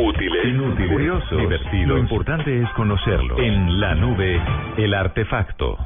Útiles, 0.00 0.44
Inútiles, 0.46 0.92
curiosos, 0.92 1.38
divertidos. 1.38 1.88
Lo 1.88 1.98
importante 1.98 2.62
es 2.62 2.68
conocerlo. 2.70 3.38
En 3.38 3.80
la 3.80 3.94
nube, 3.94 4.40
el 4.78 4.94
artefacto. 4.94 5.76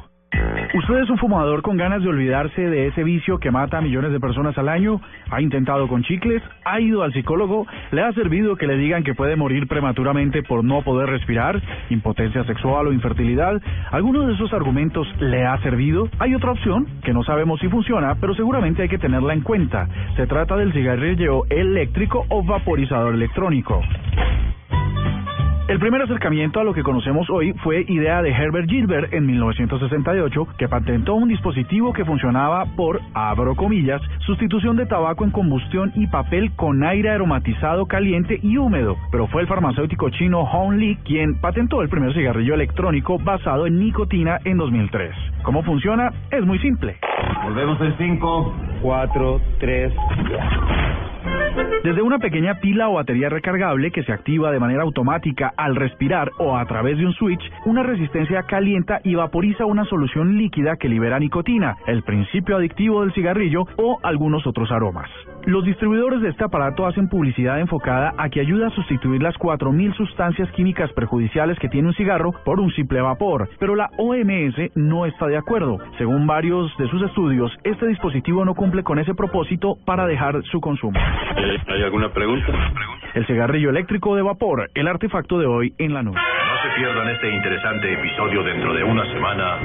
¿Usted 0.73 0.97
es 1.03 1.09
un 1.09 1.17
fumador 1.17 1.61
con 1.61 1.77
ganas 1.77 2.01
de 2.03 2.09
olvidarse 2.09 2.61
de 2.61 2.87
ese 2.87 3.03
vicio 3.03 3.37
que 3.37 3.49
mata 3.49 3.77
a 3.77 3.81
millones 3.81 4.11
de 4.11 4.19
personas 4.19 4.57
al 4.57 4.67
año? 4.67 4.99
¿Ha 5.31 5.41
intentado 5.41 5.87
con 5.87 6.03
chicles? 6.03 6.43
¿Ha 6.65 6.81
ido 6.81 7.03
al 7.03 7.13
psicólogo? 7.13 7.65
¿Le 7.91 8.01
ha 8.01 8.11
servido 8.11 8.55
que 8.55 8.67
le 8.67 8.77
digan 8.77 9.03
que 9.03 9.13
puede 9.13 9.35
morir 9.35 9.67
prematuramente 9.67 10.43
por 10.43 10.63
no 10.63 10.81
poder 10.81 11.09
respirar? 11.09 11.61
¿Impotencia 11.89 12.43
sexual 12.43 12.87
o 12.87 12.93
infertilidad? 12.93 13.61
¿Alguno 13.91 14.27
de 14.27 14.33
esos 14.33 14.51
argumentos 14.53 15.07
le 15.19 15.45
ha 15.45 15.57
servido? 15.59 16.09
Hay 16.19 16.35
otra 16.35 16.51
opción 16.51 16.87
que 17.03 17.13
no 17.13 17.23
sabemos 17.23 17.59
si 17.61 17.69
funciona, 17.69 18.15
pero 18.19 18.35
seguramente 18.35 18.81
hay 18.81 18.89
que 18.89 18.97
tenerla 18.97 19.33
en 19.33 19.41
cuenta. 19.41 19.87
Se 20.17 20.27
trata 20.27 20.57
del 20.57 20.73
cigarrillo 20.73 21.45
eléctrico 21.49 22.25
o 22.29 22.43
vaporizador 22.43 23.13
electrónico. 23.13 23.81
El 25.75 25.81
primer 25.81 26.01
acercamiento 26.01 26.61
a 26.61 26.63
lo 26.63 26.73
que 26.73 26.83
conocemos 26.83 27.29
hoy 27.29 27.51
fue 27.61 27.83
idea 27.89 28.21
de 28.21 28.29
Herbert 28.29 28.69
Gilbert 28.69 29.13
en 29.13 29.25
1968, 29.25 30.47
que 30.57 30.69
patentó 30.69 31.15
un 31.15 31.27
dispositivo 31.27 31.91
que 31.91 32.05
funcionaba 32.05 32.63
por, 32.77 33.01
abro 33.13 33.57
comillas, 33.57 34.01
sustitución 34.19 34.77
de 34.77 34.85
tabaco 34.85 35.25
en 35.25 35.31
combustión 35.31 35.91
y 35.95 36.07
papel 36.07 36.55
con 36.55 36.81
aire 36.85 37.09
aromatizado 37.09 37.87
caliente 37.87 38.39
y 38.41 38.55
húmedo. 38.55 38.95
Pero 39.11 39.27
fue 39.27 39.41
el 39.41 39.49
farmacéutico 39.49 40.09
chino 40.11 40.45
Hong 40.45 40.77
Li 40.77 40.95
quien 41.03 41.41
patentó 41.41 41.81
el 41.81 41.89
primer 41.89 42.13
cigarrillo 42.13 42.53
electrónico 42.53 43.19
basado 43.19 43.67
en 43.67 43.77
nicotina 43.77 44.39
en 44.45 44.55
2003. 44.55 45.13
¿Cómo 45.43 45.61
funciona? 45.61 46.09
Es 46.31 46.45
muy 46.45 46.57
simple. 46.59 46.95
Volvemos 47.43 47.81
en 47.81 47.97
5, 47.97 48.53
4, 48.81 49.41
3. 49.59 49.93
Desde 51.85 52.01
una 52.01 52.17
pequeña 52.17 52.55
pila 52.55 52.89
o 52.89 52.93
batería 52.95 53.29
recargable 53.29 53.91
que 53.91 54.03
se 54.03 54.11
activa 54.11 54.51
de 54.51 54.59
manera 54.59 54.81
automática 54.81 55.53
al 55.55 55.75
respirar 55.75 56.31
o 56.39 56.57
a 56.57 56.65
través 56.65 56.97
de 56.97 57.05
un 57.05 57.13
switch, 57.13 57.43
una 57.65 57.83
resistencia 57.83 58.41
calienta 58.43 59.01
y 59.03 59.13
vaporiza 59.13 59.65
una 59.65 59.85
solución 59.85 60.35
líquida 60.35 60.77
que 60.77 60.89
libera 60.89 61.19
nicotina, 61.19 61.77
el 61.85 62.01
principio 62.01 62.57
adictivo 62.57 63.01
del 63.01 63.13
cigarrillo 63.13 63.65
o 63.77 63.99
algunos 64.01 64.47
otros 64.47 64.71
aromas. 64.71 65.09
Los 65.45 65.63
distribuidores 65.63 66.21
de 66.21 66.29
este 66.29 66.43
aparato 66.43 66.87
hacen 66.87 67.07
publicidad 67.07 67.59
enfocada 67.59 68.15
a 68.17 68.29
que 68.29 68.39
ayuda 68.39 68.67
a 68.67 68.71
sustituir 68.71 69.21
las 69.21 69.35
4.000 69.35 69.95
sustancias 69.95 70.49
químicas 70.53 70.91
perjudiciales 70.93 71.59
que 71.59 71.69
tiene 71.69 71.89
un 71.89 71.93
cigarro 71.93 72.31
por 72.43 72.59
un 72.59 72.71
simple 72.71 72.99
vapor, 72.99 73.47
pero 73.59 73.75
la 73.75 73.91
OMS 73.99 74.71
no 74.73 75.05
está 75.05 75.27
de 75.27 75.37
acuerdo. 75.37 75.77
Según 75.99 76.25
varios 76.25 76.75
de 76.79 76.87
sus 76.87 77.03
estudios, 77.03 77.51
este 77.63 77.85
dispositivo 77.85 78.43
no 78.43 78.55
cumple 78.55 78.81
con 78.81 78.97
ese 78.97 79.13
propósito 79.13 79.77
para 79.85 80.07
dejar 80.07 80.41
su 80.45 80.59
consumo. 80.59 80.99
¿Hay 81.67 81.83
alguna 81.83 82.09
pregunta? 82.09 82.47
El 83.13 83.25
cigarrillo 83.27 83.69
eléctrico 83.69 84.15
de 84.15 84.23
vapor, 84.23 84.69
el 84.73 84.87
artefacto 84.87 85.37
de 85.37 85.45
hoy 85.45 85.73
en 85.77 85.93
la 85.93 86.01
nube. 86.01 86.15
No 86.15 86.61
se 86.63 86.75
pierdan 86.75 87.07
este 87.09 87.29
interesante 87.29 87.93
episodio 87.93 88.43
dentro 88.43 88.73
de 88.73 88.83
una 88.83 89.05
semana 89.13 89.59